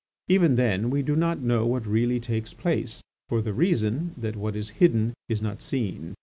Even 0.27 0.55
then 0.55 0.89
we 0.89 1.03
do 1.03 1.15
not 1.15 1.41
know 1.43 1.67
what 1.67 1.85
really 1.85 2.19
takes 2.19 2.55
place, 2.55 3.03
for 3.29 3.39
the 3.39 3.53
reason 3.53 4.15
that 4.17 4.35
what 4.35 4.55
is 4.55 4.69
hidden 4.81 5.13
is 5.29 5.43
not 5.43 5.61
seen. 5.61 6.15